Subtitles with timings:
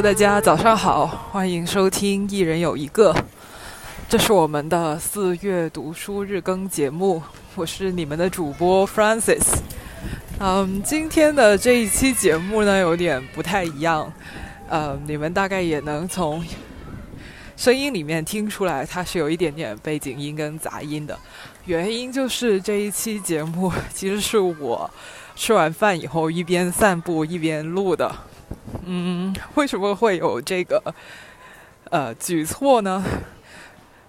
[0.00, 3.12] 大家早上好，欢迎收听《一人有一个》，
[4.08, 7.22] 这是我们的四月读书日更节目，
[7.54, 9.58] 我是你们的主播 Francis。
[10.40, 14.12] 嗯，今天的这一期节目呢，有点不太一样，
[14.68, 16.44] 呃，你们大概也能从
[17.56, 21.16] 声音里面听出来，它是有一点点背景音跟杂音的。
[21.66, 24.90] 原因就是这一期节目其实是我
[25.36, 28.12] 吃完饭以后一边散步一边录的。
[28.84, 30.82] 嗯，为什么会有这个
[31.90, 33.04] 呃举措呢？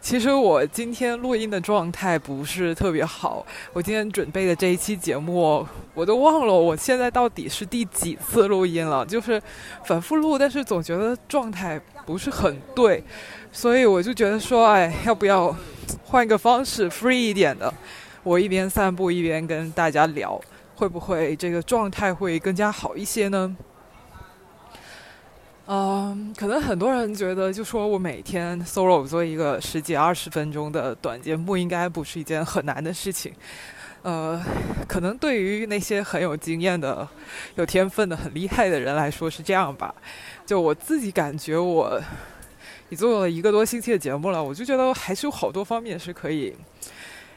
[0.02, 3.46] 其实我今天录音的状态不是特别好。
[3.72, 9.06] 我今天准备的这一期节目，我都忘了我现在到底是第几次录音了。
[9.06, 9.42] 就是
[9.86, 13.02] 反复录，但是总觉得状态不是很对，
[13.50, 15.56] 所以我就觉得说，哎，要不要
[16.04, 17.74] 换一个方式，free 一点的？
[18.24, 20.38] 我一边散步一边跟大家聊，
[20.76, 23.56] 会不会这个状态会更加好一些呢？
[25.66, 33.34] 嗯，可能很多人觉得，就说我每天 solo 做一个十几二十分钟的短节目，应该不是一件很难的事情。
[34.02, 34.44] 呃，
[34.90, 37.08] 可能对于那些很有经验的、
[37.56, 39.96] 有天分的、很厉害的人来说是这样吧。
[40.46, 41.98] 就我自己感觉，我
[42.90, 46.54] 你做了一个多星期的节目了，我就觉得还是有好多方面是可以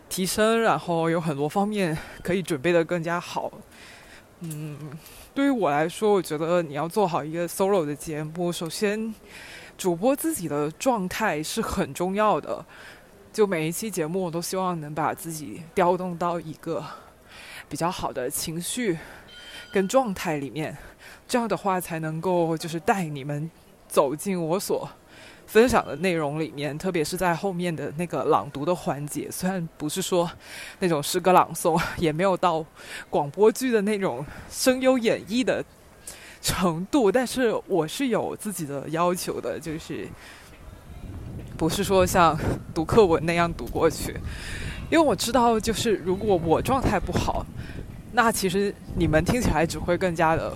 [0.08, 3.52] 提升，然后有很多方面可以准备的更加好。
[4.40, 4.76] 嗯。
[5.36, 9.14] 对于我来说，我觉得你要做好一个 solo 的节目，首先
[9.76, 12.64] 主播自己的状态是很重要的。
[13.34, 16.82] 就每一期节目，我都希望能把自己调动到一个
[17.68, 18.96] 比较好的情绪
[19.74, 20.74] 跟状态里面，
[21.28, 23.50] 这样的话才能够就是带你们
[23.86, 24.88] 走进我所。
[25.46, 30.28] 分享的内容里面，特别是在后面的那个朗读的环节，虽然不是说
[30.80, 32.64] 那种诗歌朗诵，也没有到
[33.08, 35.64] 广播剧的那种声优演绎的
[36.42, 40.08] 程度，但是我是有自己的要求的，就是
[41.56, 42.36] 不是说像
[42.74, 44.14] 读课文那样读过去，
[44.90, 47.46] 因为我知道，就是如果我状态不好，
[48.12, 50.52] 那其实你们听起来只会更加的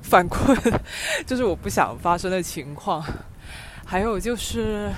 [0.00, 0.58] 犯困，
[1.26, 3.04] 就是我不想发生的情况。
[3.94, 4.90] 还有就是，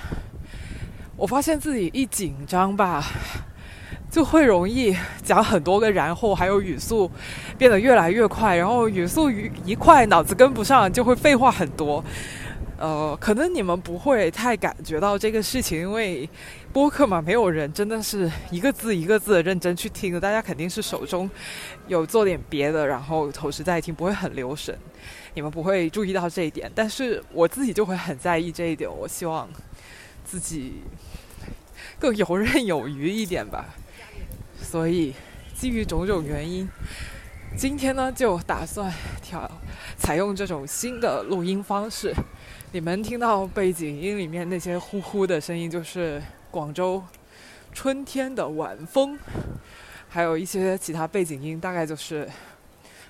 [1.15, 3.05] 我发现自己一紧张吧，
[4.09, 7.07] 就会容易讲很多个然后，还有语速
[7.59, 12.03] 变得越来越快，然后语速一快，脑子跟不上，就会废话很多。
[12.79, 16.27] 呃，可能你们不会太感觉到这个事情，因为
[16.73, 21.29] 播客嘛，没有人真的是一个字一个字的认真去听的，大家肯定是手中
[21.87, 24.75] 有做点别的，然后同时在听，不会很留神。
[25.37, 28.89] 你们不会注意到这一点，但是我自己就会很在意这一点。
[28.91, 29.47] 我希望
[30.25, 30.81] 自己
[31.99, 33.65] 更游刃有余一点吧。
[34.59, 35.13] 所以
[35.53, 36.67] 基于种种原因，
[37.55, 39.47] 今天呢就打算调
[39.95, 42.11] 采用这种新的录音方式。
[42.71, 47.03] 你们听到背景音里面那些呼呼的声音，就是广州
[47.71, 49.19] 春天的晚风，
[50.09, 52.27] 还有一些其他背景音，大概就是。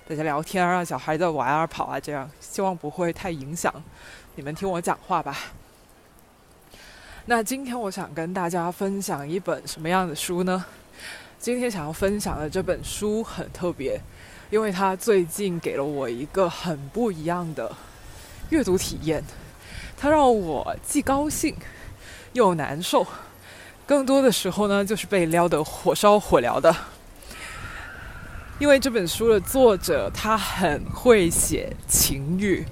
[0.08, 3.70] 大家聊天啊，小孩在玩啊、跑啊，这样希望不会太影响
[4.36, 5.36] 你们听我讲话吧。
[7.26, 10.64] 那今天我想跟大家分享一本什么样的书呢？
[11.38, 14.00] 今天想要分享的这本书很特别，
[14.48, 17.70] 因为它最近给了我一个很不一样的
[18.48, 19.22] 阅读体验。
[19.94, 21.54] 它让我既高兴
[22.32, 23.06] 又难受，
[23.86, 26.74] 更多的时候呢，就是被撩得火烧火燎的。
[28.58, 32.64] 因为这本书的作者他很会写情欲，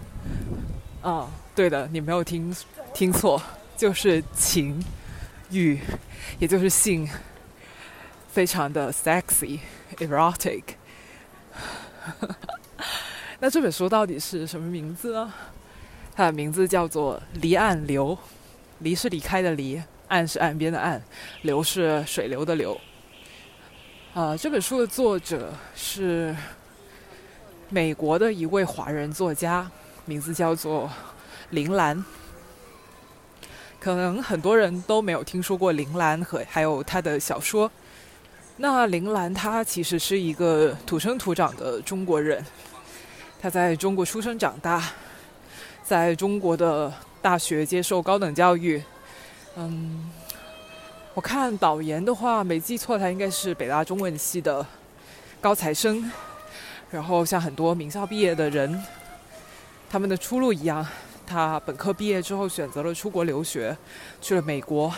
[1.01, 2.55] 啊，对的，你没有听
[2.93, 3.41] 听错，
[3.77, 4.85] 就是情
[5.51, 5.79] 欲，
[6.41, 7.09] 也就是性，
[8.29, 9.61] 非常的 sexy
[9.99, 10.63] erotic。
[13.39, 15.33] 那这本书到底是什么名字呢？
[16.16, 18.13] 它的名字叫做《离岸流》，
[18.81, 21.01] 离是离开的离，岸是岸边的岸，
[21.43, 22.77] 流是水流的流。
[24.16, 26.34] 啊，这本书的作者是
[27.68, 29.71] 美国的一位华人作家，
[30.07, 30.91] 名字叫做
[31.51, 32.03] 林兰。
[33.78, 37.71] 可能很多人都没有听说过林兰和还有他的小说。
[38.57, 42.42] 那林兰他其实是一个土生土长的中国人，
[43.39, 44.83] 他在中国出生长大，
[45.84, 46.91] 在中国的
[47.21, 48.83] 大学接受高等教育，
[49.57, 50.10] 嗯。
[51.16, 54.65] 我看导言的话，没记错，他应该是北大中文系的
[55.41, 56.13] 高材生。
[56.91, 58.84] 然后像很多名校毕业的人，
[59.89, 60.86] 他们的出路一样，
[61.27, 63.74] 他本科毕业之后选择了出国留学，
[64.21, 64.92] 去了美国，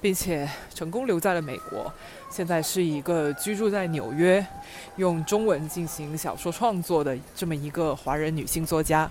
[0.00, 1.92] 并且成功留在了美国。
[2.30, 4.46] 现在是一个居住在纽约，
[4.94, 9.10] 用中文进行小说创作的这么一个华人女性作家。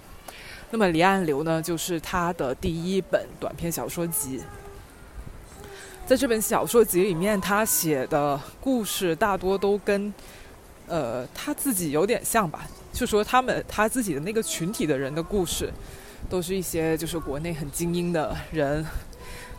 [0.72, 4.42] 那么《离岸流》呢，就是他的第一本短篇小说集。
[6.08, 10.14] 在这本小说集里面，他写的故事大多都跟
[10.88, 15.70] 呃他自己有点像吧，就说他们他自己的那个群体的人的故事，
[16.30, 18.86] 都是一些就是国内很精英的人。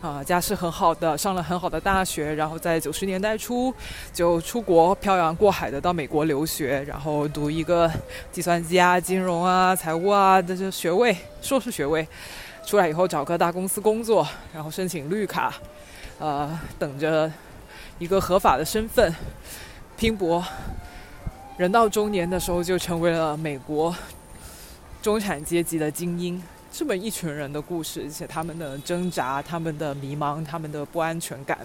[0.01, 3.71] 啊，家世很好的，上了很好的大学，然后在九十年代初
[4.11, 7.91] 就出国漂洋过海的到美国留学，然后读一个
[8.31, 12.07] 计算机啊、金融啊、财务啊的这学位，硕士学位，
[12.65, 15.53] 出来以后找个大公司工作，然后申请绿卡，
[16.19, 17.31] 呃，等着
[17.97, 19.13] 一个合法的身份
[19.95, 20.43] 拼搏，
[21.57, 23.95] 人到中年的时候就成为了美国
[25.01, 26.41] 中产阶级的精英。
[26.71, 31.57] 这么一群人的故事，而且他们的挣扎、他们的迷茫、他们的不安全感，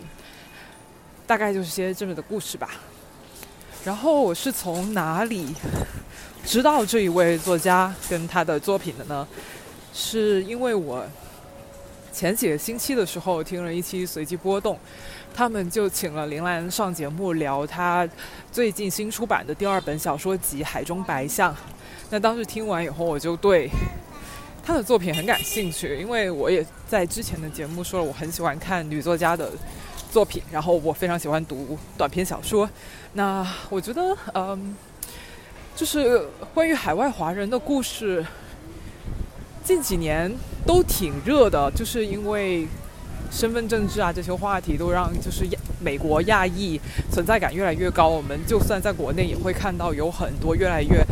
[1.27, 2.71] 大概就是些这么的故事吧。
[3.85, 5.55] 然后我是从哪里
[6.45, 9.27] 知道这一位作家跟他的作品的呢？
[9.93, 11.05] 是因为我
[12.15, 14.79] 前几个星期的时候听了一期随机波动，
[15.35, 18.09] 他们就请了林兰上节目聊她
[18.53, 21.53] 最近新出版的第二本小说集《海中白象》。
[22.11, 23.69] 那当时听完以后，我就对。
[24.65, 29.51] 她的作品很感兴趣，因为我也在之前的节目说了，我很喜欢看女作家的
[30.13, 32.71] 作品，然后我非常喜欢读短篇小说。
[33.15, 34.77] 那我觉得，嗯，
[35.75, 36.25] 就是
[36.55, 38.25] 关于海外华人的故事，
[39.65, 40.31] 近几年
[40.67, 42.69] 都挺热的，就是因为
[43.31, 45.45] 身份政治啊这些话题都让就是
[45.83, 46.79] 美国亚裔
[47.11, 48.07] 存在感越来越高。
[48.07, 51.03] 我们就算在国内也会看到有很多越来越。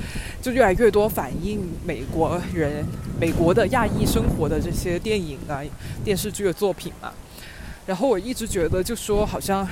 [0.43, 2.85] 就越来越多反映美国人、
[3.21, 5.63] 美国的亚裔生活的这些电影啊、
[6.03, 7.13] 电视剧的作品嘛。
[7.87, 9.67] 然后我一直觉得，就说好像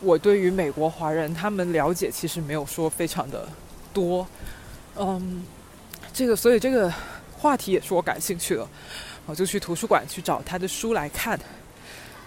[0.00, 3.46] 我对于美国华人他们了解其实没有说非常的
[3.92, 4.26] 多。
[4.96, 5.44] 嗯，
[6.14, 6.90] 这个所以这个
[7.36, 8.66] 话题也是我感兴趣的，
[9.26, 11.38] 我就去图书馆去找他的书来看。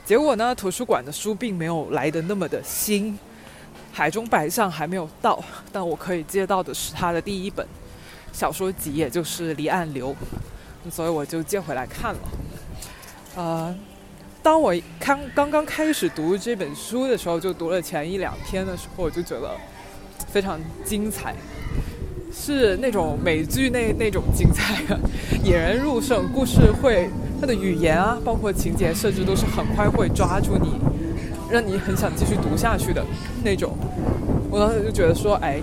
[0.06, 3.18] 结果呢，图书馆的书并没有来的那么的新。
[3.94, 5.42] 海中白象还没有到，
[5.72, 7.66] 但我可以借到的是他的第一本
[8.32, 10.16] 小说集，也就是《离岸流》，
[10.92, 12.20] 所以我就借回来看了。
[13.36, 13.76] 呃，
[14.44, 19.58] 当我刚刚刚开始读这本书的时候，就读了前一两天的时候，我就觉得
[20.30, 21.34] 非常精彩，
[22.40, 24.76] 是那种美剧那那种精彩，
[25.44, 27.10] 引人入胜，故事会
[27.42, 30.80] 它的语言啊，包括情节设置都是很快会抓住你。
[31.50, 33.04] 让你很想继续读下去的
[33.44, 33.74] 那种，
[34.52, 35.62] 我当时就觉得说，哎，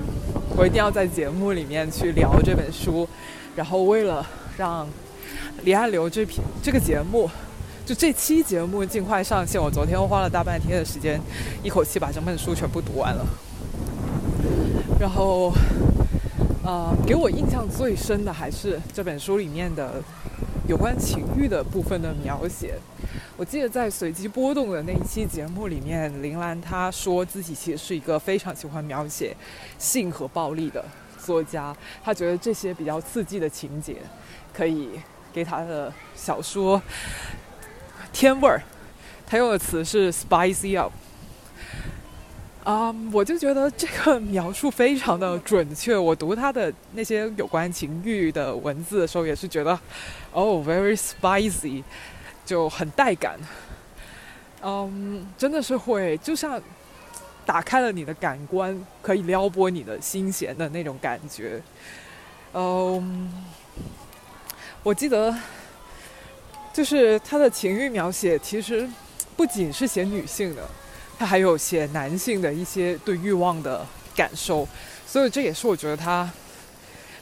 [0.56, 3.06] 我一定要在节目里面去聊这本书。
[3.55, 4.26] 然后为了
[4.56, 4.87] 让
[5.62, 7.31] 《离岸流》这篇这个节目，
[7.85, 11.21] 就这期节目尽快上线，我昨天花了大半天的时间，
[11.62, 13.25] 一口气把整本书全部读完了。
[14.99, 15.53] 然后，
[16.64, 20.02] 呃，给我印象最深的还是这本书里面的
[20.66, 22.78] 有关情欲的部分的描写。
[23.37, 29.37] 我记得在随机波动的那一期节目里面，林兰她说自己其实是一个非常喜欢描写
[29.78, 30.82] 性和暴力的
[31.19, 33.97] 作家，她觉得这些比较刺激的情节
[34.54, 34.88] 可以
[35.35, 36.80] 给她的小说
[38.11, 38.62] 添味儿。
[39.26, 40.92] 她用的词是 “spicy up”。
[42.64, 45.97] 啊，我就觉得这个描述非常的准确。
[45.97, 49.78] 我读他的那些有关情欲的文字的时候，也是觉得
[50.33, 51.83] ，Oh, very spicy。
[52.47, 53.38] 就很带感，
[54.62, 56.61] 嗯，真的是会，就像
[57.47, 61.62] 打开了你的感官，可以撩拨你的心弦的那种感觉。
[62.52, 63.33] 嗯，
[64.83, 65.35] 我记得，
[66.71, 68.87] 就是他的情欲描写，其实
[69.38, 70.68] 不仅是写女性的，
[71.25, 74.66] 还有写男性的一些对欲望的感受，
[75.07, 76.31] 所以这也是我觉得他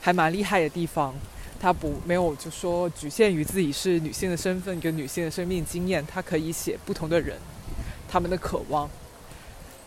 [0.01, 1.15] 还蛮厉害的地方。
[1.61, 7.39] 他不没有就说局限于自己是女性的身份跟女性的生命经验，他可以写不同的人，
[8.09, 8.91] 他们的渴望，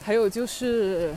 [0.01, 1.13] 还有就是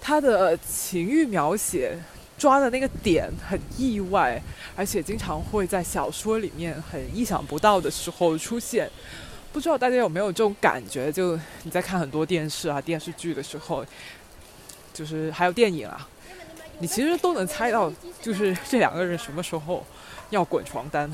[0.00, 1.98] 他的情欲描写
[2.38, 4.42] 抓的那个点很意外，
[4.74, 8.90] 而且经常会在小说里面很意想不到的时候出现。
[9.56, 11.10] 不知道大家有没有这种感觉？
[11.10, 13.82] 就你在看很多电视啊电视剧的时候，
[14.92, 16.06] 就是还有电影啊。
[16.78, 19.82] 你其实都能猜到，就是这两个人什么时候
[20.28, 21.10] 要滚床单，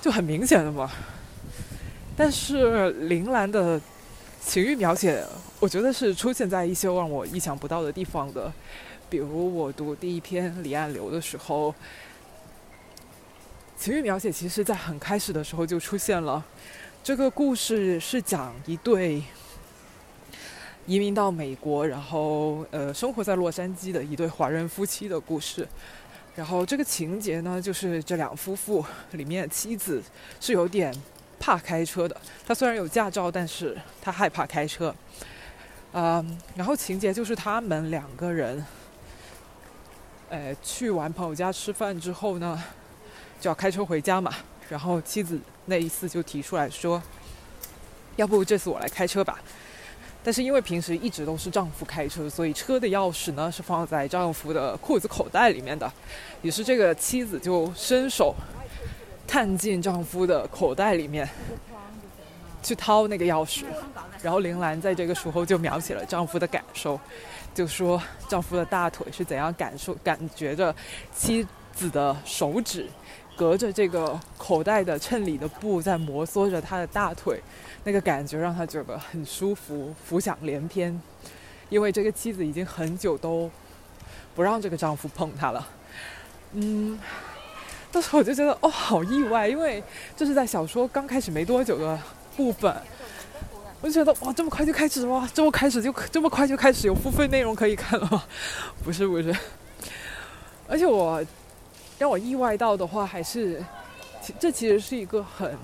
[0.00, 0.90] 就很明显的嘛。
[2.16, 3.80] 但是铃兰的
[4.44, 5.24] 情欲描写，
[5.60, 8.52] 我觉得是出现在一些让我意想不到的地方的。
[9.08, 11.72] 比如我读第一篇《离岸流》的时候，
[13.78, 16.44] 情欲描写其实在很开始的时候就出现了。
[17.04, 19.20] 这个故事是讲一对。
[20.86, 25.66] 移民到美国，然后呃，生活在洛杉矶的一对华人夫妻的故事。
[26.36, 30.00] 然后这个情节呢，就是这两夫妇里面妻子
[30.40, 30.94] 是有点
[31.40, 32.16] 怕开车的。
[32.46, 34.94] 他虽然有驾照，但是他害怕开车。
[35.92, 38.64] 嗯，然后情节就是他们两个人，
[40.30, 42.62] 呃，去完朋友家吃饭之后呢，
[43.40, 44.32] 就要开车回家嘛。
[44.68, 47.02] 然后妻子那一次就提出来说
[48.16, 49.40] ：“要不这次我来开车吧。”
[50.24, 55.92] 但是因为平时一直都是丈夫开车，所以车的钥匙呢是放在丈夫的裤子口袋里面的。
[56.42, 58.32] 于是这个妻子就伸手
[59.26, 61.28] 探进丈夫的口袋里面
[62.62, 63.64] 去掏那个钥匙。
[64.22, 67.00] 然后林兰在这个时候就描写了丈夫的感受，
[67.52, 70.72] 就说丈夫的大腿是怎样感受、感觉着
[71.12, 72.88] 妻子的手指
[73.42, 77.42] 隔着这个口袋的衬里的布在摩挲着他的大腿。
[77.82, 80.96] 那个感觉让他觉得很舒服，浮想联翩，
[81.68, 83.50] 因为这个妻子已经很久都
[84.36, 85.68] 不让这个丈夫碰她了。
[86.52, 86.96] 嗯，
[87.90, 89.82] 当时我就觉得哦，好意外，因为
[90.16, 91.98] 这是在小说刚开始没多久的
[92.36, 92.72] 部分，
[93.80, 98.22] 我就觉得哇，这么快就开始哇，这么开始就这么快就开始有付费内容可以看了吗？
[98.84, 99.34] 不是不是，
[100.68, 101.20] 而且我
[102.02, 103.64] 让我意外到的话，还是
[104.40, 105.56] 这其实是一个很。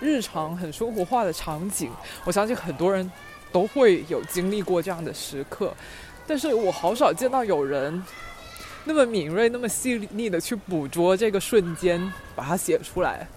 [0.00, 1.90] 日常很生活化的场景，
[2.24, 3.08] 我相信很多人
[3.52, 5.74] 都会有经历过这样的时刻，
[6.26, 8.02] 但是我好少见到有人
[8.86, 12.00] 那么敏锐、那么细腻的去捕捉这个瞬间，
[12.34, 13.28] 把它写出来。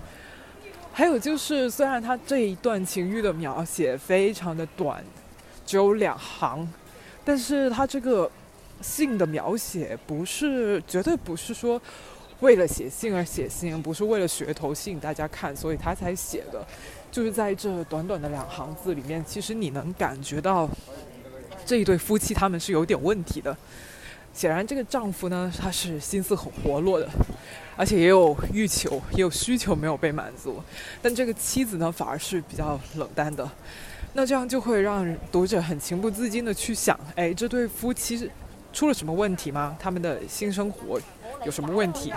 [0.94, 5.04] 还有就是，虽然他这一段情欲的描写非常的短，
[5.66, 6.66] 只有两行，
[7.26, 8.32] 但是他这个
[8.82, 11.82] 性的描写不是绝对不是说。
[12.40, 16.66] 为了写信而写信，不是为了噱头吸引大家看，所以他才写的。
[17.12, 20.68] 就是在这短短的两行字里面，其实你能感觉到
[21.66, 23.56] 这一对夫妻他们是有点问题的。
[24.34, 27.08] 显然，这个丈夫呢，他是心思很活络的，
[27.78, 30.60] 而且也有欲求，也有需求没有被满足。
[31.04, 33.48] 但这个妻子呢，反而是比较冷淡的。
[34.14, 38.28] 那这样就会让读者很情不自禁的去想：哎，这对夫妻
[38.72, 39.78] 出了什么问题吗？
[39.80, 41.00] 他们的新生活？
[41.46, 42.14] 有什么问题，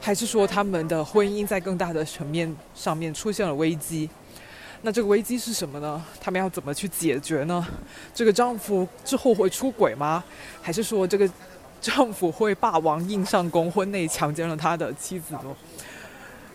[0.00, 4.08] 还是说他们的婚姻在更大的层面上面出现了危机？
[4.82, 6.02] 那这个危机是什么呢？
[6.20, 7.66] 他们要怎么去解决呢？
[8.14, 10.24] 这个丈夫之后会出轨吗？
[10.62, 11.30] 还是说这个
[11.80, 15.56] 丈夫会霸王硬上弓，婚内强奸了他的妻子呢？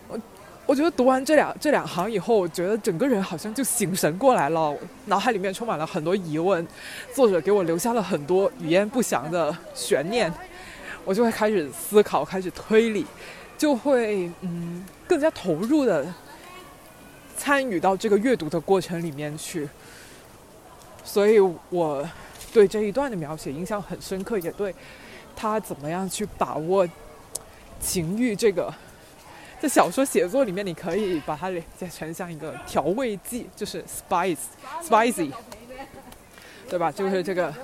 [0.08, 0.18] 我
[0.66, 6.66] 我觉得读完这两这两行以后，我觉得整个人好像就醒神过来了，脑海里面充满了很多疑问，
[7.14, 10.32] 作者给我留下了很多语焉不详的悬念。
[11.06, 13.06] 我就会开始思考，开始推理，
[13.56, 16.04] 就会嗯更加投入的
[17.36, 19.66] 参与到这个阅读的过程里面去。
[21.04, 21.38] 所以
[21.70, 22.06] 我
[22.52, 24.74] 对这一段的描写印象很深刻，也对
[25.36, 26.86] 他怎么样去把握
[27.78, 28.74] 情欲这个，
[29.60, 35.30] 在小说写作里面，你可以把它理解成像一个调味剂，就是 spice，spicy，
[36.68, 36.90] 对吧？
[36.90, 37.54] 就是这个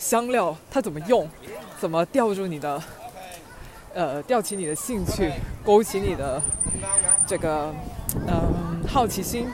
[0.00, 1.28] 香料，它怎么用？
[1.78, 2.82] 怎么吊住你的，
[3.94, 5.30] 呃，吊起你的兴趣，
[5.62, 6.40] 勾起你的
[7.26, 7.72] 这个
[8.26, 9.46] 嗯好奇心？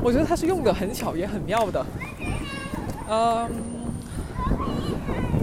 [0.00, 1.84] 我觉得他是用的很巧，也很妙的。
[3.08, 3.48] 嗯，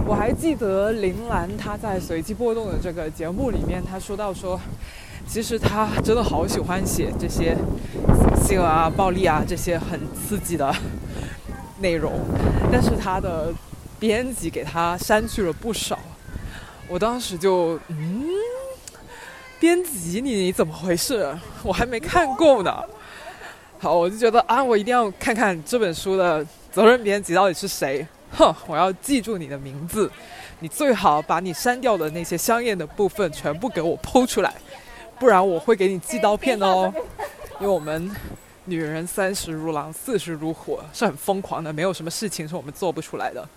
[0.06, 4.58] 我还记得林兰她在随机波动的这个节目里面，她说到说，
[5.28, 7.54] 其实她真的好喜欢写这些
[8.42, 10.74] 性啊、暴力啊这些很刺激的
[11.80, 12.12] 内容，
[12.72, 13.52] 但是她的
[13.98, 15.98] 编辑给他删去了不少。
[16.88, 18.26] 我当时就嗯，
[19.60, 21.36] 编辑你怎么回事？
[21.62, 22.82] 我还没看够呢。
[23.78, 28.06] 好，我就觉得啊，我一定要看看这本书的责任编辑到底是谁。
[28.36, 30.10] 哼，我要记住你的名字。
[30.60, 34.52] 你最好把你删掉的那些香艳的部分全部给我剖出来，
[35.18, 36.92] 不然我会给你寄刀片哦。
[37.60, 38.10] 因为我们
[38.64, 43.48] 女人三十如狼，四十如虎，是很疯狂的，没有什么事情是我们做不出来的。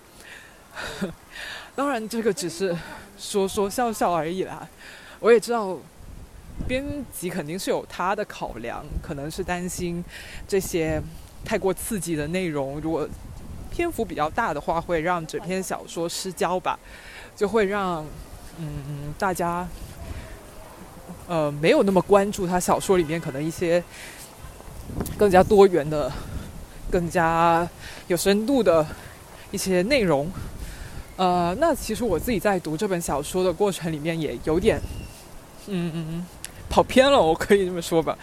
[1.76, 2.76] 当然，这个只是
[3.18, 4.68] 说说笑笑而已啦。
[5.20, 5.78] 我也知道，
[6.68, 6.84] 编
[7.18, 10.04] 辑肯定是有他的考量，可能是担心
[10.48, 11.02] 这些
[11.46, 13.08] 太过刺激的内容，如果
[13.72, 16.78] 篇幅比较大的话，会让整篇小说失焦吧，
[17.36, 18.06] 就会让
[18.60, 19.68] 嗯大家
[21.28, 23.82] 呃没有那么关注他小说里面可能一些
[25.18, 26.12] 更加多元的、
[26.92, 27.68] 更加
[28.08, 28.86] 有深度的
[29.52, 30.30] 一些内容。
[31.18, 34.80] 呃，那其实我自己在读这本小说的过程里面也有点，
[35.68, 36.26] 嗯嗯嗯，
[36.70, 38.18] 跑偏了，我可以这么说吧，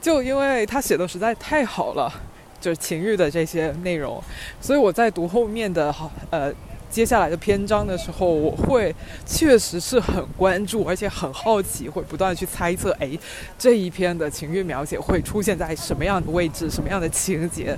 [0.00, 2.12] 就因为他写的实在太好了，
[2.60, 4.20] 就是情欲的这些内容，
[4.60, 6.52] 所以我在读后面的好呃
[6.90, 8.92] 接下来的篇章的时候，我会
[9.24, 13.16] 确实是很关注，而且很好奇，会不断去猜测，哎，
[13.56, 17.76] 这一篇的情欲描写会出现在什么样的位置，什么样的情节，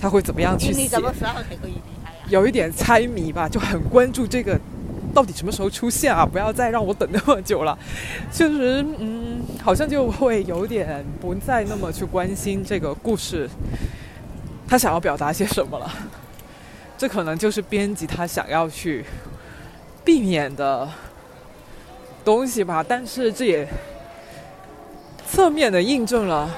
[0.00, 0.88] 他会怎么样去写？
[2.28, 4.58] 有一点猜谜吧，就很关注这个
[5.14, 6.24] 到底什么时候出现啊！
[6.24, 7.78] 不要再让我等那么久了。
[8.32, 13.48] 确实，嗯，好像就会有点不再那么去关心这个故事。
[14.66, 15.88] 他想要表达些什么了？
[16.96, 19.04] 这可能就是编辑他想要去
[20.04, 20.88] 避免的
[22.24, 22.82] 东西吧。
[22.86, 23.68] 但是这也
[25.28, 26.48] 侧面的印证了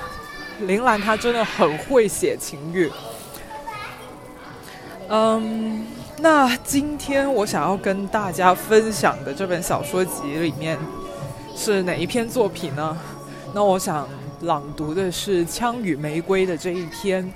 [0.61, 2.91] 林兰她真的很会写情欲。
[5.09, 5.87] 嗯，
[6.19, 10.77] 那今天我想要跟大家分享的这本小说集里面
[11.55, 12.99] 是哪一篇作品呢？
[13.55, 14.09] 那我想
[14.41, 17.33] 朗读的是《枪与玫瑰》的这一篇。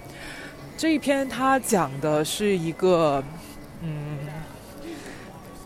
[0.76, 3.22] 这一篇它讲的是一个
[3.82, 4.18] 嗯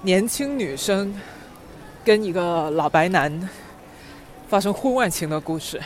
[0.02, 1.14] 年轻女生
[2.04, 3.48] 跟一个老白男
[4.46, 5.80] 发生婚外情的故事。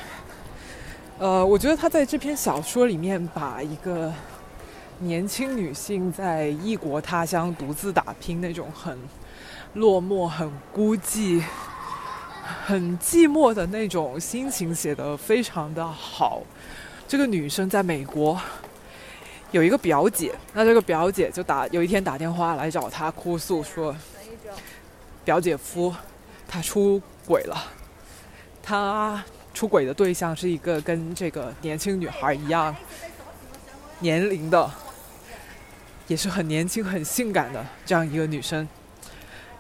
[1.19, 4.13] 呃，我觉得他在这篇小说里面把一个
[5.01, 8.99] 年轻女性在异国他乡独自打拼那种很
[9.75, 11.43] 落寞、很孤寂、
[12.67, 16.43] 很寂寞的那种心情写得非常的好。
[17.07, 18.41] 这个女生在美国。
[19.51, 23.97] 有一个表姐，那这个表姐就打有一天打电话来找她哭诉说，
[25.25, 25.95] 表姐夫
[26.47, 27.57] 他出轨了，
[28.63, 29.25] 他
[29.55, 32.77] 出轨的对象是一个跟这个年轻女孩一样
[34.01, 34.71] 年龄的，
[36.09, 38.69] 也是很年轻很性感的这样一个女生，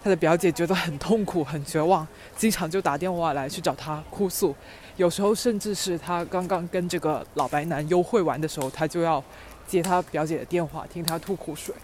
[0.02, 2.04] 她的表姐觉得很痛苦很绝望，
[2.36, 4.52] 经常就打电话来去找她哭诉，
[4.96, 9.22] 有时候甚至是她刚刚跟这个老白男幽会完的时候，她就要。
[9.68, 11.74] 接她表姐的电话，听她吐苦水，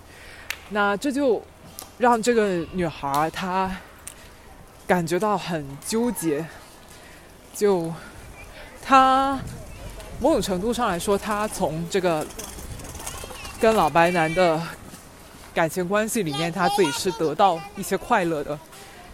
[0.70, 1.42] 那这就
[1.98, 3.76] 让这个女孩她
[4.86, 6.42] 感觉到很纠结。
[7.54, 7.92] 就
[8.82, 9.38] 她
[10.18, 12.26] 某种程度上来说，她从这个
[13.60, 14.60] 跟老白男的
[15.54, 18.58] 感情关系里面，他自己是得到一些快乐的。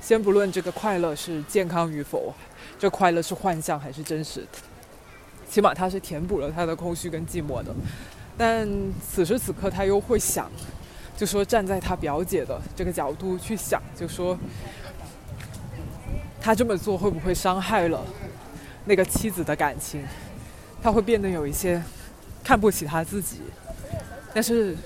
[0.01, 2.35] 先不论这个快乐是健康与否，
[2.79, 4.45] 这快乐是幻象还是真实，
[5.49, 7.73] 起码他是填补了他的空虚跟寂寞的。
[8.37, 8.67] 但
[9.07, 10.51] 此时此刻，他又会想，
[11.17, 14.37] 就说站在他表姐的这个角度去想，就说
[16.41, 18.05] 他这么做会不会伤害了
[18.87, 20.03] 那个妻子的感情？
[20.83, 21.81] 他会变得有一些
[22.43, 23.43] 看不起他自己。
[24.33, 24.77] 但是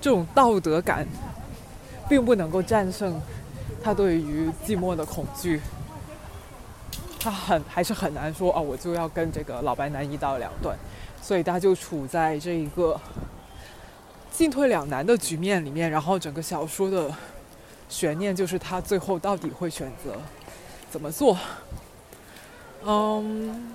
[0.00, 1.06] 这种道德感
[2.08, 3.20] 并不能够战胜
[3.82, 5.60] 他对于寂寞的恐惧。
[7.20, 10.76] 他很还是很难说哦，我就要跟这个老白男一刀两断。
[11.20, 12.98] 所以他就处在这一个
[14.30, 17.12] 进退两难的局面里面，然后整个小说的
[17.88, 20.12] 悬念就是他最后到底会选择
[20.88, 21.36] 怎么做。
[22.84, 23.74] 嗯，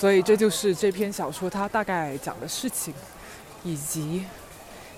[0.00, 2.94] 所以这就是这篇小说它大概讲的事情，
[3.62, 4.24] 以及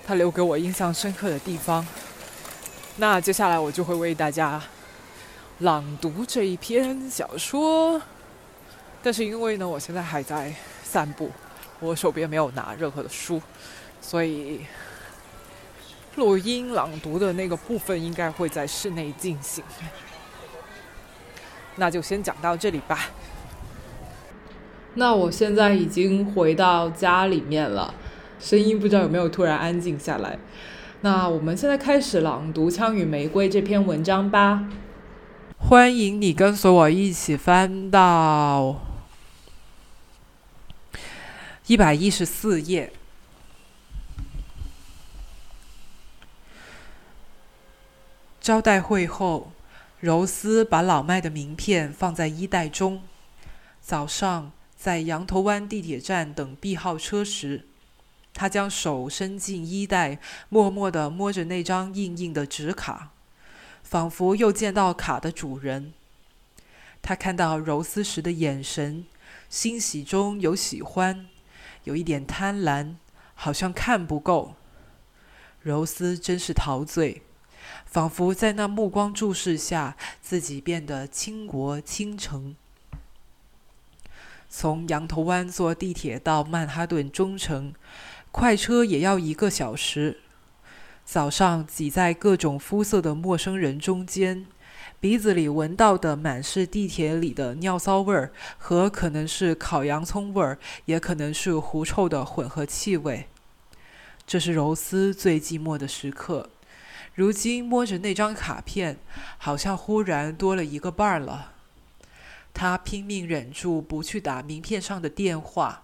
[0.07, 1.85] 它留给我印象深刻的地方。
[2.95, 4.63] 那接下来我就会为大家
[5.59, 8.01] 朗读这一篇小说，
[9.01, 10.53] 但是因为呢，我现在还在。
[10.85, 11.31] 散步，
[11.79, 13.41] 我手边没有拿任何的书，
[13.99, 14.63] 所以
[16.17, 19.63] 录音朗读的那个部分应该会在室内进行。
[21.77, 23.09] 那就先讲到这里吧。
[24.95, 27.93] 那我现在已经回到家里面了，
[28.39, 30.37] 声音不知道有没有突然安静下来。
[31.01, 34.69] 那我们现在开始朗读《枪与玫瑰》这篇文章吧。
[35.57, 38.81] 欢迎你跟随我一起翻到。
[41.67, 42.93] 一百一十四页。
[48.39, 49.51] 招待会后，
[50.01, 53.01] 柔丝把老麦的名片放在衣袋中。
[53.79, 54.51] 早上
[54.83, 57.63] 在羊头湾地铁站等 B 号车时，
[58.33, 60.19] 他将手伸进衣袋，
[60.49, 63.11] 默默地摸着那张硬硬的纸卡，
[63.81, 65.93] 仿佛又见到卡的主人。
[67.01, 69.05] 他看到柔丝时的眼神，
[69.47, 71.27] 欣喜中有喜欢。
[71.85, 72.95] 有一点贪婪，
[73.35, 74.55] 好像看不够。
[75.61, 77.21] 柔丝真是陶醉，
[77.85, 82.57] 仿佛在那目光注视下，自己变得倾国倾城。
[84.55, 87.73] 从羊头湾坐地铁到曼哈顿中城，
[88.31, 90.19] 快车也要一个小时。
[91.03, 94.45] 早上挤在各种肤色的陌生人中间。
[94.99, 103.27] 鼻子里闻到的满是地铁里的尿骚味儿，和可能是烤洋葱味儿，也可能是狐臭的混合气味。
[104.27, 106.51] 这是柔丝最寂寞的时刻。
[107.15, 108.99] 如今摸着那张卡片，
[109.39, 111.52] 好像忽然多了一个伴儿了。
[112.53, 115.83] 他拼命忍住不去打名片上的电话。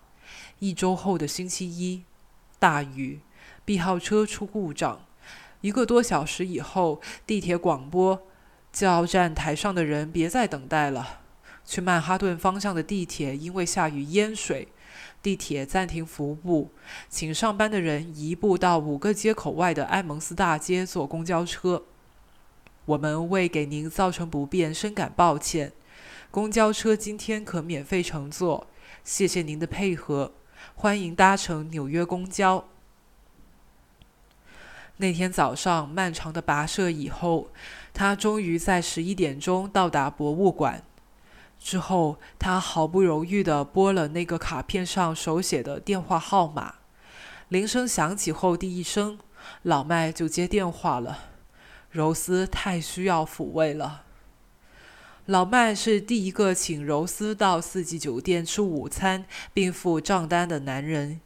[0.60, 2.03] 一周后的星期一，
[2.60, 3.21] 大雨
[3.65, 5.01] ，B 号车出故障。
[5.62, 8.21] 一个多小时以后，地铁广播
[8.71, 11.21] 叫站台上的人别再等待了。
[11.65, 14.67] 去曼哈顿方向的地铁因为下雨淹水，
[15.21, 16.71] 地铁暂停服务，
[17.10, 21.84] 请上班的人移步到五个街口外的埃蒙斯大街坐公交车。
[22.86, 25.73] 我们为给您造成不便深感抱歉。
[26.31, 28.67] 公交车今天可免费乘坐，
[29.03, 30.31] 谢谢您的配合。
[30.75, 32.65] 欢迎搭乘纽约公交。
[34.97, 37.49] 那天早上漫长的跋涉以后，
[37.95, 40.83] 他终于在十一点钟到达博物馆。
[41.57, 46.75] 之后，他毫不犹豫地拨了那个卡片上手写的电话号码。
[47.47, 49.17] 铃声响起后，第一声，
[49.63, 51.29] 老麦就接电话了。
[51.89, 54.03] 柔丝太需要抚慰了。
[55.29, 61.21] 老麦是第一个请柔丝到四季酒店吃午餐并付账单的男人，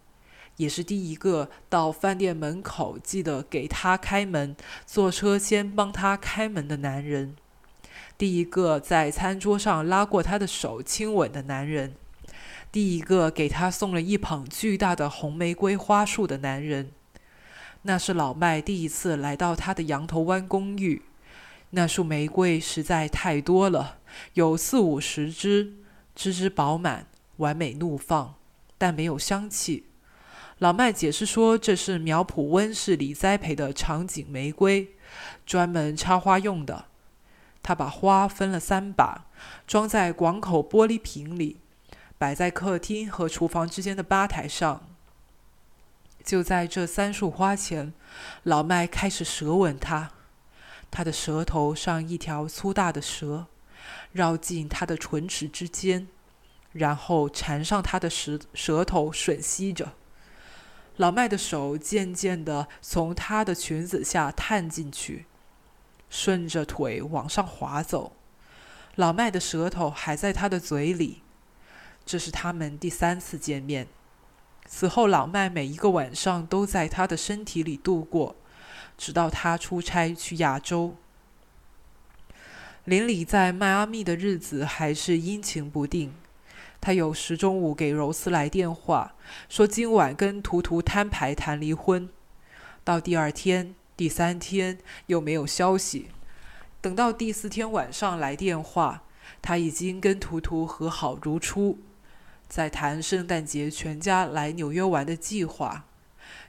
[0.57, 7.37] 也是第一个到饭店门口记得给他开门、坐车先帮他开门的男人。
[8.17, 11.95] 第一个在餐桌上拉过他的手亲吻的男人，
[12.73, 16.91] 第一个给他送了一捧巨大的红玫瑰花束的男人，
[17.83, 21.03] 那是老麦第一次来到他的羊头湾公寓。
[21.75, 23.97] 那束玫瑰实在太多了，
[24.35, 25.73] 有四五十枝，
[26.15, 27.07] 枝枝饱满，
[27.37, 28.35] 完美怒放，
[28.77, 29.87] 但没有香气。
[30.59, 34.89] 老麦解释说，这是苗圃温室里栽培的场景玫瑰，
[35.47, 36.85] 专门插花用的。
[37.63, 39.25] 他把花分了三把，
[39.65, 41.57] 装在广口玻璃瓶里，
[42.19, 44.87] 摆在客厅和厨房之间的吧台上。
[46.23, 47.93] 就在这三束花前，
[48.43, 50.11] 老麦开始舌吻她，
[50.93, 53.47] 他的舌头上一条粗大的蛇，
[54.11, 56.07] 绕进他的唇齿之间，
[56.71, 59.93] 然后缠上他的舌舌头吮吸着。
[60.97, 65.25] 老麦的手渐渐地从他的裙子下探进去。
[66.11, 68.15] 顺着腿往上滑走，
[68.93, 71.23] 老麦的舌头还在他的嘴里。
[72.05, 73.87] 这是他们第三次见面。
[74.67, 78.35] 此后，老麦每一个晚上都在他的身体里度过，
[78.97, 80.95] 直到他出差去亚洲。
[82.85, 86.13] 邻里在迈阿密的日子还是阴晴不定。
[86.81, 89.13] 他有时中午给柔丝来电话，
[89.47, 92.09] 说今晚跟图图摊牌谈离婚。
[92.83, 93.75] 到第二天。
[93.95, 96.07] 第三天又没有消息，
[96.81, 99.03] 等到第四天晚上来电话，
[99.39, 101.77] 他已经跟图图和好如初，
[102.47, 105.85] 在谈圣诞节全家来纽约玩的计划。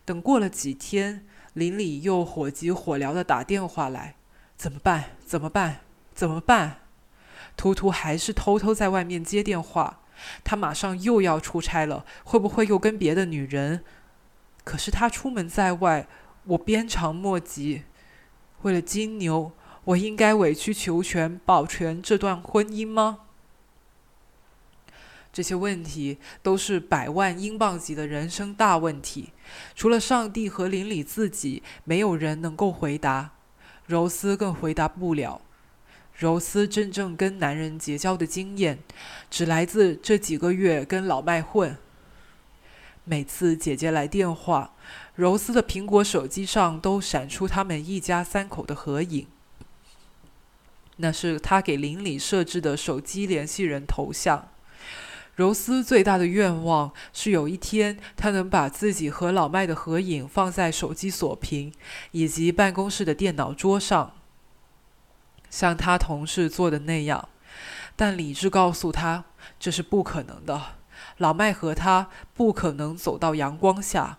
[0.06, 4.14] 等过了几天，邻里又火急火燎的打电话来，
[4.56, 5.16] 怎么办？
[5.26, 5.80] 怎么办？
[6.14, 6.80] 怎么办？
[7.56, 10.00] 图图还是偷偷在外面接电话，
[10.44, 13.82] 他马上又要出差了，会不会又跟别的女人？
[14.64, 16.06] 可是他出门在外。
[16.46, 17.84] 我鞭长莫及，
[18.62, 19.52] 为了金牛，
[19.84, 23.20] 我应该委曲求全，保全这段婚姻吗？
[25.32, 29.32] 这些问题都是百万英镑级的人生大问题，
[29.74, 33.32] 除了上帝和邻里自己，没有人能够回答。
[33.86, 35.40] 柔丝更回答不了。
[36.16, 38.78] 柔丝真正跟男人结交的经验，
[39.30, 41.76] 只来自这几个月跟老麦混。
[43.04, 44.72] 每次姐姐来电话，
[45.14, 49.26] 柔丝的苹果手机上都闪出他们一家三口的合影。
[50.96, 54.48] 那是他给邻里设置的手机联系人头像。
[55.34, 61.72] 柔丝最大的愿望是有一天，他能把自己和老麦的合影放在手机锁屏
[62.12, 64.12] 以及办公室的电脑桌上，
[65.50, 67.28] 像他同事做的那样。
[67.96, 69.24] 但理智告诉他，
[69.58, 70.60] 这是不可能的。
[71.18, 74.18] 老麦和他不可能走到阳光下。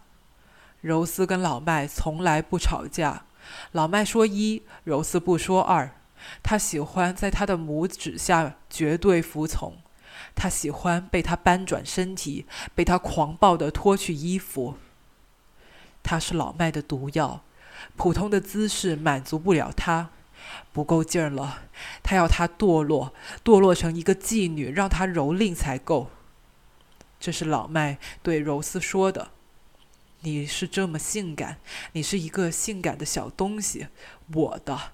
[0.81, 3.25] 柔丝跟老麦从来不吵架，
[3.71, 5.91] 老麦说一，柔丝不说二。
[6.43, 9.77] 他喜欢在他的拇指下绝对服从，
[10.35, 12.45] 他喜欢被他扳转身体，
[12.75, 14.75] 被他狂暴地脱去衣服。
[16.03, 17.41] 他是老麦的毒药，
[17.95, 20.11] 普通的姿势满足不了他，
[20.71, 21.63] 不够劲儿了。
[22.03, 26.11] 他要他堕落，堕落成一个妓女，让他蹂躏才够。
[27.19, 29.29] 这是老麦对柔丝说的
[30.21, 31.57] ：“你是这么性感，
[31.93, 33.87] 你是一个性感的小东西，
[34.33, 34.91] 我的。”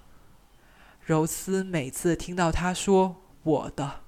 [1.04, 4.01] 柔丝每次听到他说“我的”，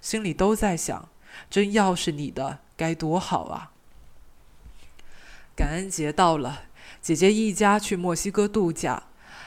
[0.00, 1.08] 心里都在想
[1.50, 3.72] ：“真要是你的，该多好啊！”
[5.56, 6.64] 感恩节到了，
[7.00, 9.04] 姐姐一家去墨西哥度假，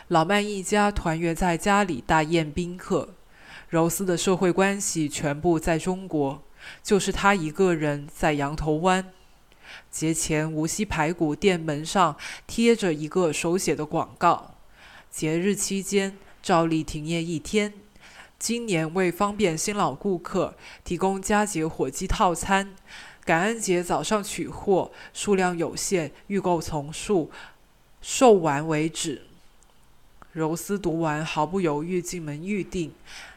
[0.07, 3.09] 老曼一家团圆在家里大宴宾客。
[3.69, 6.41] 柔丝的社会关系全部在中国，
[6.81, 9.05] 就是他一个人在羊头湾。
[9.91, 14.55] 节前，无锡排骨店门上贴着一个手写的广告：
[15.11, 17.73] 节日期间照例停业一天。
[18.39, 22.73] 今年为方便新老顾客，提供佳节火鸡套餐。
[23.25, 27.29] 感恩节早上取货，数量有限，预购从速，
[28.01, 29.23] 售完为止。
[30.31, 32.93] 柔丝读完，毫不犹豫进门预定。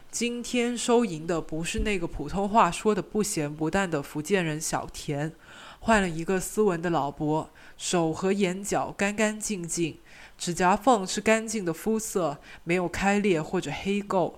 [0.09, 5.33] 今天收银的不是那个普通话说的不咸不淡的福建人小田，
[5.81, 9.97] 换了一个斯文的老伯，手和眼角干干净净，
[10.37, 14.33] 指甲缝是干净的肤色，没有开裂或者黑垢。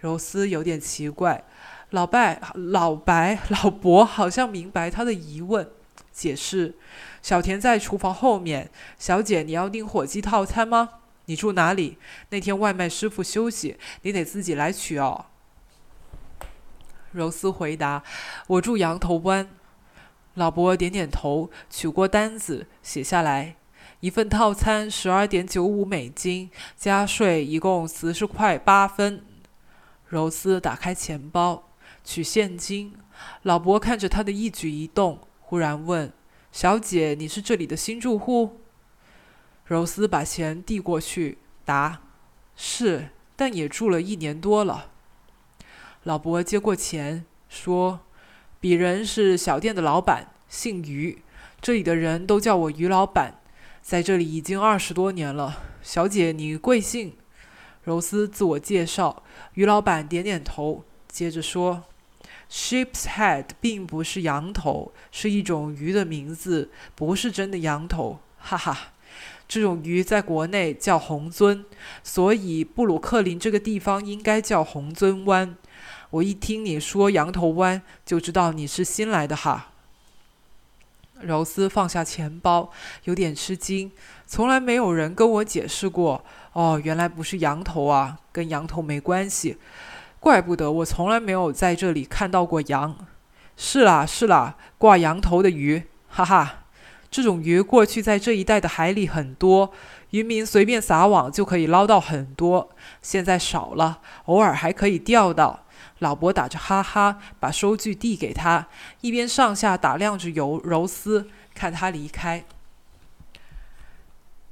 [0.00, 1.44] 柔丝有点奇怪。
[1.90, 5.68] 老白、老白、 老伯好像明白他的疑问，
[6.12, 6.74] 解释
[7.22, 8.70] ：“小田在厨房后面。
[8.98, 10.90] 小姐，你要订火鸡套餐吗？
[11.26, 11.98] 你住哪里？
[12.30, 15.26] 那天外卖师傅休息，你得自己来取哦。”
[17.12, 18.02] 柔丝回答
[18.48, 19.48] ：“我住羊头湾。”
[20.34, 23.54] 老伯点点头，取过单子，写下来
[24.00, 29.22] ：“一份套餐十二点九五美金，加税一共四十块八分。”
[30.08, 31.62] 柔丝打开钱包。
[32.02, 32.94] 取现金，
[33.42, 36.12] 老伯看着他的一举一动，忽然问
[36.52, 38.60] ：“小姐，你是这里的新住户？”
[39.66, 42.02] 柔丝把钱递过去，答
[42.54, 44.92] ：“是，但也住了一年多了。”
[46.04, 48.00] 老伯接过钱，说
[48.62, 51.20] ：“鄙人是小店的老板，姓于，
[51.60, 53.40] 这里的人都叫我于老板，
[53.82, 55.64] 在这里已经二十多年了。
[55.82, 57.16] 小姐，你贵姓？”
[57.86, 59.22] 柔丝自我介绍，
[59.54, 61.84] 于老板点点头，接着说。
[62.50, 68.92] Sheep's head 并不是羊头，是一种鱼的名字，不是真的羊头，哈哈。
[69.46, 71.64] 这种鱼在国内叫红尊，
[72.02, 75.56] 所以布鲁克林这个地方应该叫红尊湾。
[76.10, 79.70] 我一听你说羊头湾，就知道你是新来的哈。
[81.20, 82.70] 柔丝放下钱包，
[83.04, 83.90] 有点吃惊，
[84.26, 86.24] 从来没有人跟我解释过。
[86.56, 89.58] 哦，原来不是羊头啊，跟羊头没关系。
[90.18, 92.96] 怪不得我从来没有在这里看到过羊。
[93.58, 96.60] 是啦，是啦，挂羊头的鱼，哈哈，
[97.10, 99.70] 这种鱼过去在这一带的海里很多，
[100.12, 102.70] 渔民随便撒网就可以捞到很多。
[103.02, 105.64] 现在少了，偶尔还可以钓到。
[105.98, 108.66] 老伯打着哈哈，把收据递给他，
[109.02, 112.42] 一边上下打量着油柔丝，看他离开。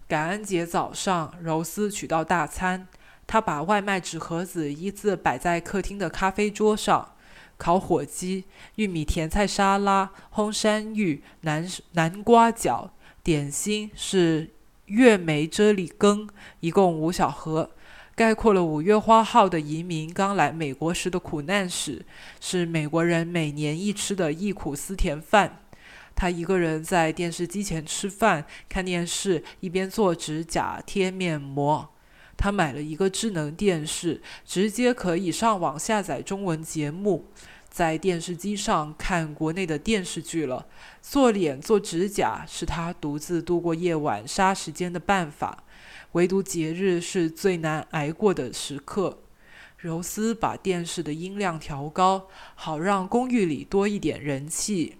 [0.07, 2.87] 感恩节早上，柔丝取到大餐。
[3.27, 7.15] 他把外卖纸盒子一字摆在客厅的咖啡桌上：
[7.57, 12.91] 烤火鸡、玉米甜菜沙拉、烘山芋、南南瓜饺。
[13.23, 14.51] 点心是
[14.85, 16.29] 月梅啫喱羹，
[16.61, 17.71] 一共五小盒，
[18.15, 22.05] 概括了五月花号的移民刚来美国时的苦难史，
[22.39, 25.61] 是美国人每年一吃的忆苦思甜饭。
[26.15, 31.91] 他一个人在电视机前吃饭、看电视，一边做指甲、贴面膜。
[32.37, 37.27] 他买了一个智能电视，直接可以上网下载中文节目，
[37.69, 40.67] 在电视机上看国内的电视剧了。
[41.01, 45.63] 做脸、做指甲是他独自度过夜晚、杀时间的办法，
[46.13, 49.21] 唯独节日是最难挨过的时刻。
[49.77, 54.97] 柔丝把电视的音量调高，好让公寓里多一点人气。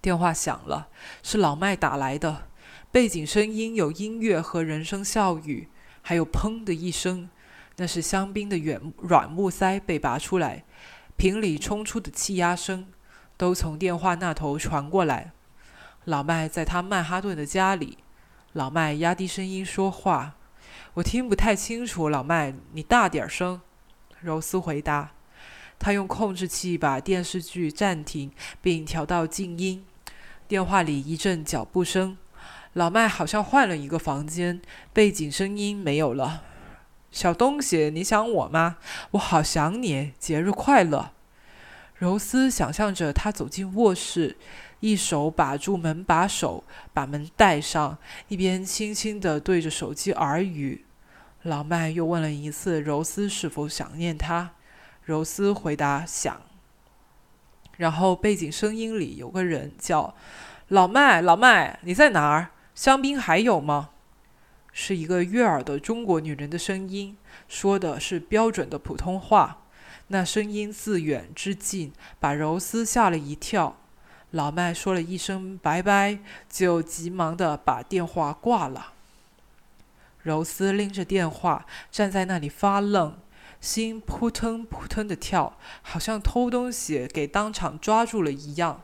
[0.00, 0.88] 电话响了，
[1.22, 2.48] 是老麦打来的。
[2.90, 5.68] 背景声音有音乐和人声笑语，
[6.00, 7.28] 还有“砰”的一声，
[7.76, 10.64] 那是香槟的软软木塞被拔出来，
[11.16, 12.86] 瓶里冲出的气压声，
[13.36, 15.32] 都从电话那头传过来。
[16.04, 17.98] 老麦在他曼哈顿的家里，
[18.54, 20.36] 老麦压低声音说话，
[20.94, 22.08] 我听不太清楚。
[22.08, 23.60] 老麦，你大点声。
[24.20, 25.17] 柔丝回答。
[25.78, 29.84] 他用控制器把电视剧暂停并调到静音。
[30.46, 32.16] 电话里一阵脚步声。
[32.74, 34.60] 老麦好像换了一个房间，
[34.92, 36.42] 背景声音没有了。
[37.10, 38.76] 小东西，你想我吗？
[39.12, 41.12] 我好想你，节日快乐。
[41.96, 44.36] 柔丝想象着他走进卧室，
[44.80, 46.62] 一手把住门把手，
[46.92, 50.84] 把门带上，一边轻轻地对着手机耳语。
[51.42, 54.52] 老麦又问了一次柔丝是否想念他，
[55.08, 56.38] 柔丝回答想。
[57.78, 60.14] 然后背景声音里有个人叫
[60.68, 63.88] ：“老麦，老麦，你在哪儿？”香槟还有吗？
[64.70, 67.16] 是一个悦耳的中国女人的声音，
[67.48, 69.62] 说的是标准的普通话。
[70.08, 73.78] 那声音自远至近，把柔丝吓了一跳。
[74.32, 76.18] 老麦说了一声拜拜，
[76.50, 78.92] 就急忙的把电话挂了。
[80.22, 83.16] 柔丝拎着电话站在那里发愣，
[83.60, 88.82] 心扑腾扑腾的跳，好像偷东西给当场抓住了一样。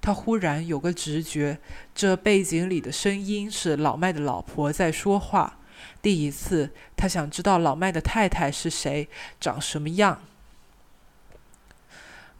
[0.00, 1.58] 他忽然有个直觉，
[1.94, 5.58] 这背景里的声音是老麦的老婆在说话。
[6.02, 9.08] 第一次，他想知道老麦的太太是谁，
[9.40, 10.22] 长什么样。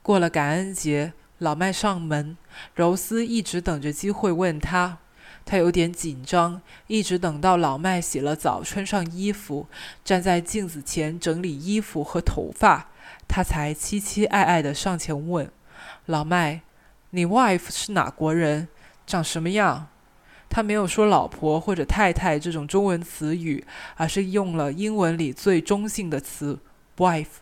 [0.03, 1.13] 过了感恩节。
[1.41, 2.37] 老麦上门，
[2.75, 4.99] 柔丝一直等着机会问他。
[5.45, 9.67] 他有点紧张，一直等到老麦洗了澡、穿上衣服，
[10.05, 12.89] 站在镜子前整理衣服和头发，
[13.27, 15.51] 他才期期艾艾地上前问
[16.07, 16.63] ：“老麦，
[17.11, 18.69] 你 wife 是哪国人？
[19.07, 19.89] 长什么样？”
[20.49, 23.65] 他没有说“老婆”或者“太太”这种中文词语，
[23.97, 26.59] 而是用了英文里最中性的词
[26.97, 27.41] “wife”。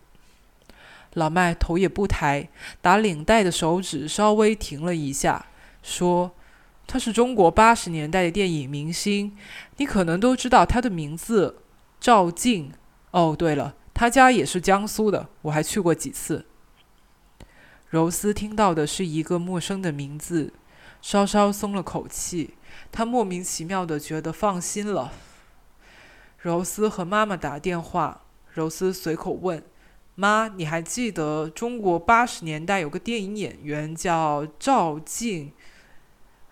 [1.15, 2.49] 老麦头也不抬，
[2.83, 5.47] 打领带的手指稍微停了一下，
[5.83, 6.33] 说
[6.89, 9.37] ：“他是中国八十年代的电影明星，
[9.77, 11.59] 你可能都知道他的名字，
[12.01, 12.73] 赵静。
[13.11, 16.47] 哦，对了，他家也是江苏的，我还去过几次。”
[17.91, 20.55] 柔丝听到的是一个陌生的名字，
[21.03, 22.55] 稍稍松了口气，
[22.91, 25.13] 她莫名其妙的觉得放心了。
[26.39, 28.23] 柔丝和妈妈打电话，
[28.55, 29.63] 柔丝随口问。
[30.15, 35.53] 妈，你还记得中国八十年代有个电影演员叫赵静？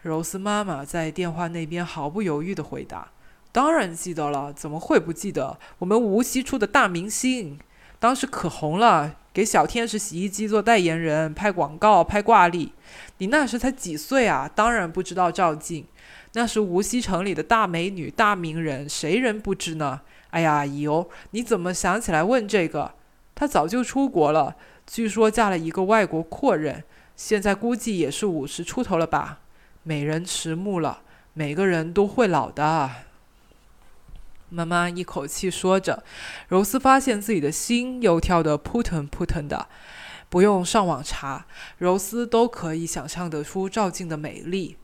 [0.07, 3.09] 柔丝妈妈在电话那边毫不犹豫地回答
[3.51, 5.59] ：“当然记得了，怎么会不记得？
[5.81, 7.59] 我们无锡出的大明星，
[7.99, 12.73] 当时可红了，给小天使洗衣机做代言人，拍广告，拍挂历。
[13.19, 14.49] 你那时才几岁啊？
[14.55, 15.87] 当然不知道赵静，
[16.35, 20.03] 那是无锡城里的大美女、大名人，谁人不知呢？
[20.31, 22.93] 哎呀，阿姨哦，你怎么想起来问这个？”
[23.35, 24.55] 她早就出国了，
[24.87, 26.85] 据说嫁了一个外国阔人，
[27.17, 29.41] 现在估计也是五十出头了吧。
[29.89, 32.91] 美人迟暮了，每个人都会老的。
[34.49, 36.03] 妈妈一口气说着，
[36.49, 39.69] 柔丝发现自己的心又跳得扑腾扑腾的。
[40.29, 41.47] 不用上网查，
[41.79, 44.77] 柔丝都可以想象得出赵静的美丽。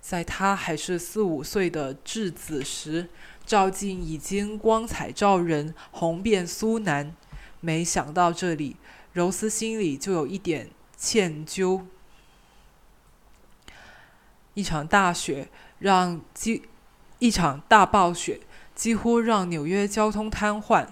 [0.00, 3.08] 在她还是四五岁的稚子时，
[3.46, 7.14] 赵静已经光彩照人，红遍苏南。
[7.60, 8.74] 没想到这里，
[9.12, 11.82] 柔丝心里就有一点歉疚。
[14.58, 16.64] 一场大雪让几
[17.20, 18.40] 一场大暴雪
[18.74, 20.84] 几乎让纽约交通瘫痪，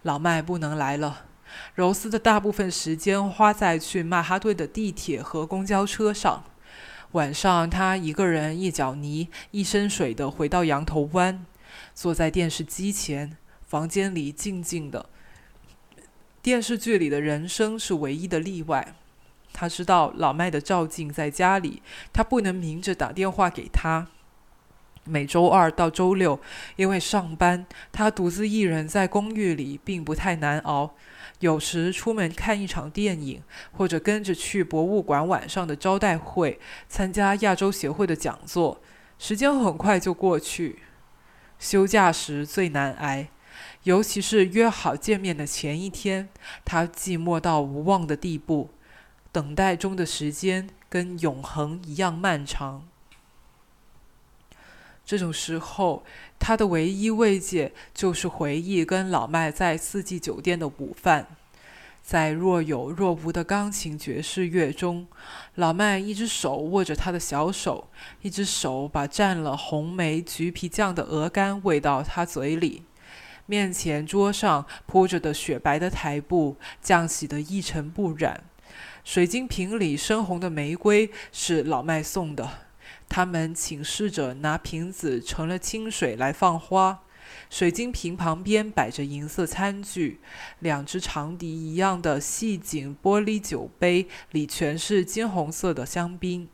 [0.00, 1.26] 老麦不能来了。
[1.74, 6.42] 柔丝的大部分时间花在去曼哈顿的地铁和公交车上。
[7.10, 11.44] 晚上，他一个人一脚泥一身水的回到羊头湾，
[11.94, 15.10] 坐在电视机前，房间里静静的。
[16.40, 18.94] 电视剧里的人生是唯一的例外。
[19.52, 24.08] 他知道老麦的赵静在家里，他不能明着打电话给他。
[25.04, 26.40] 每周二到周六，
[26.76, 30.94] 因为上班，他独自一人在公寓里，并不太难熬。
[31.40, 38.80] 有时出门看一场电影，或者跟着去博物馆晚上的招待会，参加亚洲协会的讲座，
[39.18, 40.78] 时间很快就过去。
[41.58, 43.28] 休假时最难挨。
[43.82, 46.28] 尤其是约好见面的前一天，
[46.64, 48.70] 他寂寞到无望的地步，
[49.32, 52.86] 等待中的时间跟永恒一样漫长。
[55.04, 56.04] 这种时候，
[56.38, 61.26] 他的唯一慰藉就是回忆跟老麦在四季酒店的午饭，
[62.02, 65.08] 在若有若无的钢琴爵士乐中，
[65.56, 67.88] 老麦一只手握着他的小手，
[68.20, 72.82] 一只手把蘸了红梅橘皮酱的鹅肝喂到他嘴里。
[73.46, 78.44] 面前桌上铺着的雪白的台布，浆洗得一尘不染。
[79.04, 82.48] 水晶瓶里深红的玫瑰是老麦送的。
[83.08, 87.00] 他们请侍者拿瓶子盛了清水来放花。
[87.50, 90.20] 水晶瓶旁边摆着银色餐具，
[90.60, 96.48] 两只长笛一样的细颈玻璃酒杯里全是金红色的香槟。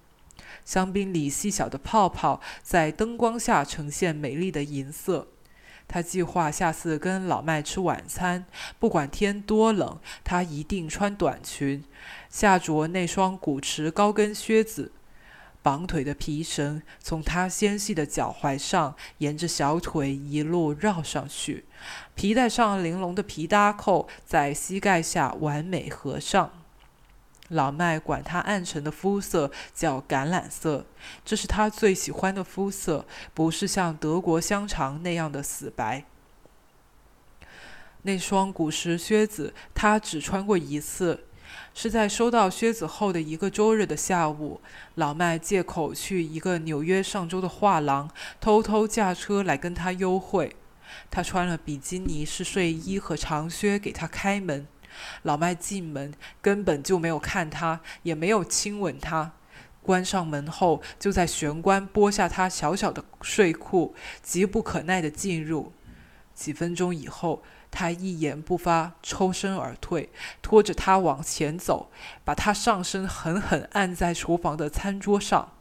[0.64, 5.28] 香槟里细小的泡泡在灯光下呈现美丽的银色。
[5.86, 8.44] 他计划下次跟老麦吃晚餐，
[8.78, 11.82] 不管天多冷，他一定穿短裙，
[12.28, 14.92] 下着那双古驰高跟靴子，
[15.62, 21.64] 绑腿的皮绳从他纤细的脚踝上沿着小腿一路绕上去，
[22.14, 26.52] 皮带上玲珑的皮搭扣在膝盖下完美合上。
[27.48, 30.84] 老麦管他暗沉的肤色叫橄榄色，
[31.24, 36.04] 这是他最喜欢的肤色，不是像德国香肠那样的死白。
[38.02, 41.24] 那双古驰靴子他只穿过一次，
[41.80, 44.60] 是在收到靴子后的一个周日的下午，
[44.96, 48.10] 老麦借口去一个纽约上周的画廊，
[48.40, 50.56] 偷偷驾车来跟他幽会。
[51.08, 54.66] 他穿了比基尼式睡衣和长靴给他开门。
[55.22, 56.12] 老麦进门
[56.42, 59.30] 根本就没有看他，也没有亲吻他。
[59.80, 65.72] 关上门后，就在玄关剥下他小小的睡裤，急不可耐地进入。
[66.34, 67.44] 几分钟以后。
[67.70, 70.10] 他一言不发，抽身而退，
[70.42, 71.90] 拖着他往前走，
[72.24, 75.52] 把他上身狠狠按在厨房的餐桌上。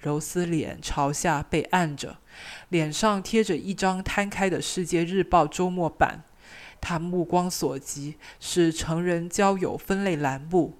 [0.00, 2.18] 柔丝脸朝下被按着，
[2.68, 6.22] 脸上贴着一张摊开的《世界日报》周末版。
[6.80, 10.74] 他目光所及是成人交友分类栏目：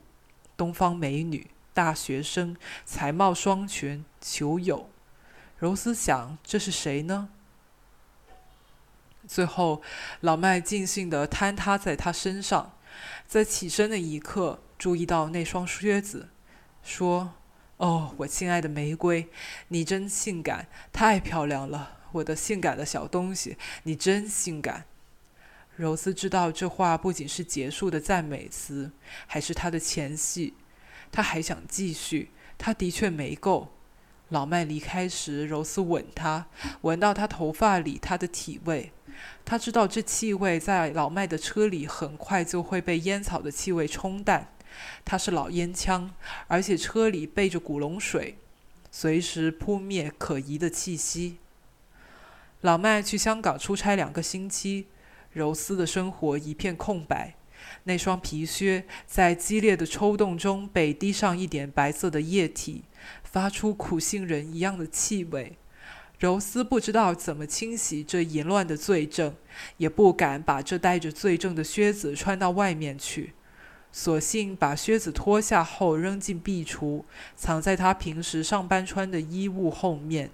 [0.57, 4.89] 东方美女、大学生、才貌双全、球友。
[5.59, 7.31] 柔丝想：这是谁呢？
[9.27, 9.83] 最后，
[10.21, 12.79] 老麦尽兴地坍塌在他身上，
[13.27, 16.29] 在起身的一刻，注意到那双靴子，
[16.83, 17.35] 说
[17.79, 19.29] ：“哦，我亲爱的玫瑰，
[19.69, 24.85] 你真性感，太漂亮了，我的性感的小东西，你真性感。”
[25.77, 28.93] 柔丝知道这话不仅是结束的赞美词，
[29.27, 30.55] 还是他的前戏。
[31.13, 33.73] 他还想继续，他的确没够。
[34.31, 36.47] 老麦离开时，柔丝吻他，
[36.81, 38.93] 闻到他头发里他的体味。
[39.45, 44.53] 他知道这气味在老麦的车里很快就会被烟草的气味冲淡。
[45.05, 46.13] 他是老烟枪，
[46.49, 48.37] 而且车里备着古龙水，
[48.91, 51.39] 随时扑灭可疑的气息。
[52.61, 54.89] 老麦去香港出差两个星期，
[55.33, 57.35] 柔丝的生活一片空白。
[57.85, 62.85] 那双皮靴在激烈的抽动中被滴上一点白色的液体，
[63.25, 65.57] 发出苦杏仁一样的气味。
[66.19, 69.35] 柔丝不知道怎么清洗这淫乱的罪证，
[69.77, 73.35] 也不敢把这带着罪证的靴子穿到外面去，
[73.93, 77.05] 索性把靴子脱下后扔进壁橱，
[77.37, 80.31] 藏在他平时上班穿的衣物后面。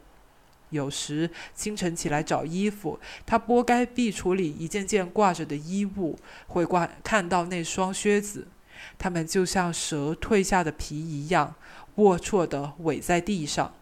[0.70, 6.16] 有时清晨起来找衣服，他拨开壁橱里一件件挂着的衣物，
[6.46, 8.46] 会挂看到那双靴子，
[8.98, 11.56] 它们就像蛇蜕下的皮一样，
[11.96, 13.74] 龌龊地萎在地上。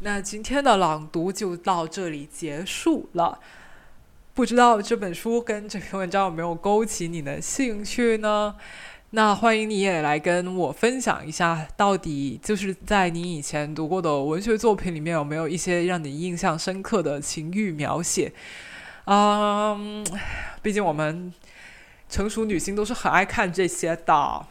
[0.00, 3.40] 那今天的朗读就到这里结束了。
[4.34, 8.54] 不知道这本书跟这篇文章有没有勾起你的兴趣呢？
[9.10, 18.32] 那欢迎你也来跟我分享一下，到底就是在你以前读过的文学作品里面有没有一些让你印象深刻的情欲描写？
[19.06, 20.04] 嗯，
[20.60, 21.32] 毕竟我们
[22.10, 24.46] 成熟女性都是很爱看这些的。